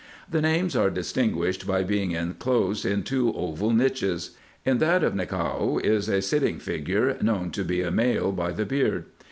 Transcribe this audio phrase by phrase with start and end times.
[0.27, 4.31] The names are distinguished by being inclosed in two oval niches.
[4.65, 8.65] In that of Nichao is a sitting figure, known to be a male by the
[8.65, 9.05] beard.